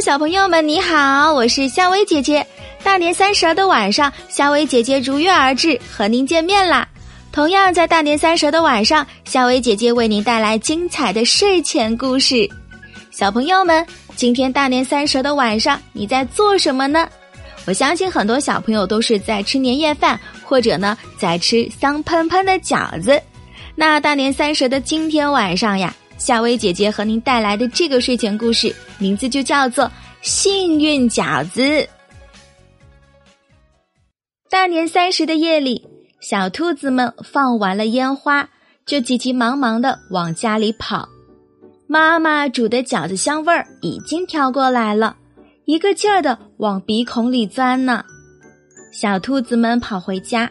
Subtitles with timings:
[0.00, 2.44] 小朋友们，你好，我是夏薇姐姐。
[2.82, 6.86] 大年三十的晚上，夏薇姐姐如约而至，和您见面啦。
[7.32, 12.48] 同样在大年三十的晚上，夏薇姐姐为您带来精彩的睡前故事。
[13.10, 17.08] 小朋友们，今天大年三十的晚上，你在做什么呢？
[17.66, 23.20] 我相信很多小朋友都是在吃年夜饭，或者呢，在吃香喷喷的饺子。
[23.74, 25.94] 那大年三十的今天晚上呀。
[26.16, 29.84] 夏薇姐姐和您带来的这个睡前故事，名字就叫做
[30.22, 31.62] 《幸运饺子》。
[34.48, 35.86] 大年三十的夜里，
[36.20, 38.48] 小兔子们放完了烟花，
[38.86, 41.08] 就急急忙忙的往家里跑。
[41.86, 45.16] 妈妈煮的饺子香味儿已经飘过来了，
[45.66, 48.04] 一个劲儿的往鼻孔里钻呢。
[48.92, 50.50] 小兔子们跑回家，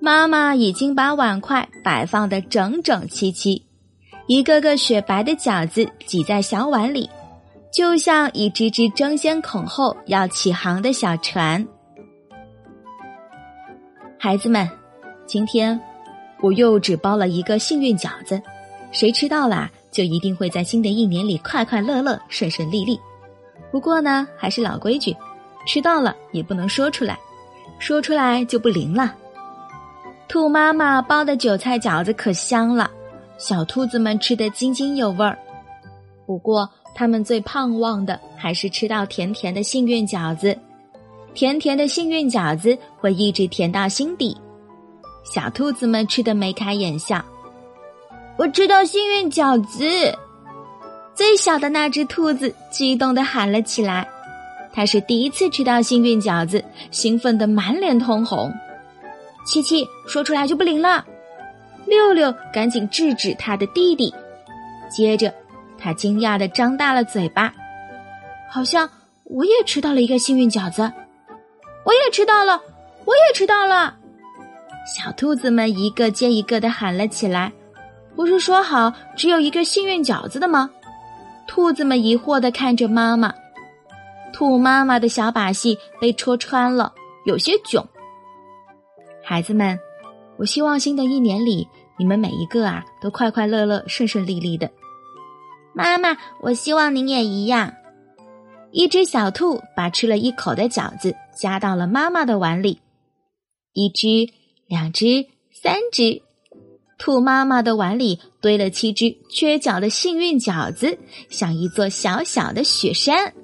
[0.00, 3.66] 妈妈已经把碗筷摆放的整整齐齐。
[4.26, 7.08] 一个个雪白的饺子挤在小碗里，
[7.72, 11.66] 就像一只只争先恐后要起航的小船。
[14.18, 14.68] 孩子们，
[15.26, 15.78] 今天
[16.40, 18.40] 我又只包了一个幸运饺子，
[18.92, 22.98] 谁吃到了就一定会在新的一年里快快乐乐、顺顺利利。
[23.72, 25.16] 不过呢，还是老规矩，
[25.66, 27.18] 吃到了也不能说出来，
[27.80, 29.14] 说出来就不灵了。
[30.28, 32.90] 兔妈妈包的韭菜饺子可香了。
[33.42, 35.36] 小兔子们吃得津津有味儿，
[36.24, 40.56] 不过它们最盼望的还是吃到甜甜的幸运饺子。
[41.34, 44.36] 甜甜的幸运饺子会一直甜到心底。
[45.24, 47.20] 小兔子们吃得眉开眼笑。
[48.36, 50.16] 我吃到幸运饺子！
[51.12, 54.08] 最小的那只兔子激动地喊了起来。
[54.72, 58.52] 它是第一次吃到幸运饺子，兴奋得满脸通红。
[59.44, 61.04] 七七说出来就不灵了。
[61.92, 64.14] 六六赶紧制止他的弟弟，
[64.90, 65.30] 接着
[65.76, 67.52] 他惊讶的张大了嘴巴，
[68.50, 68.88] 好像
[69.24, 70.90] 我也吃到了一个幸运饺子，
[71.84, 72.58] 我也吃到了，
[73.04, 73.94] 我也吃到了。
[74.86, 77.52] 小兔子们一个接一个的喊了起来
[78.16, 80.70] ：“不是说好只有一个幸运饺子的吗？”
[81.46, 83.34] 兔子们疑惑的看着妈妈，
[84.32, 86.94] 兔妈妈的小把戏被戳穿了，
[87.26, 87.86] 有些囧。
[89.22, 89.78] 孩子们。
[90.38, 94.70] 我希望新的一年里，你们每一个啊都快快乐乐、顺顺利利的。
[95.74, 97.74] 妈妈，我希望您也一样。
[98.70, 102.80] 一只小兔把吃了一口的饺子夹到了妈妈的碗里，
[103.72, 104.32] 一只、
[104.66, 106.22] 两只、三只，
[106.98, 110.98] 兔妈妈的碗里堆了七只缺角的幸运饺子，
[111.28, 113.34] 像一座小小的雪山。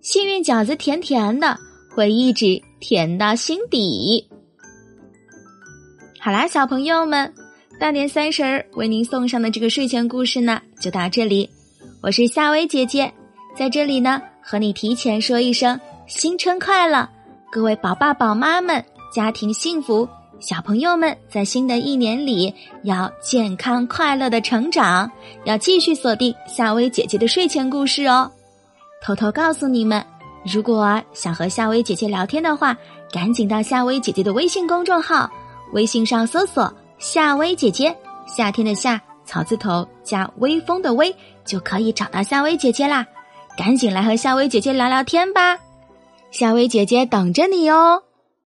[0.00, 1.58] 幸运饺子甜甜的，
[1.94, 4.28] 会一直甜到心底。
[6.20, 7.34] 好啦，小朋友们，
[7.78, 11.50] 大年三十儿为您送上的这个睡前故事呢，就到这里。
[12.00, 13.12] 我是夏薇姐姐，
[13.54, 17.06] 在这里呢，和你提前说一声新春快乐！
[17.52, 18.82] 各位宝爸宝妈们，
[19.12, 20.08] 家庭幸福，
[20.40, 25.10] 小朋友们在新的一年里要健康快乐的成长，
[25.44, 28.30] 要继续锁定夏薇姐姐的睡前故事哦。
[29.02, 30.02] 偷偷告诉你们，
[30.50, 32.74] 如果想和夏薇姐姐聊天的话，
[33.12, 35.30] 赶紧到夏薇姐姐的微信公众号。
[35.72, 37.96] 微信上搜索“夏薇姐姐”，
[38.26, 41.14] 夏天的夏，草字头加微风的微，
[41.44, 43.06] 就可以找到夏薇姐姐啦。
[43.56, 45.58] 赶紧来和夏薇姐姐聊聊天吧，
[46.30, 48.02] 夏薇姐姐等着你哦。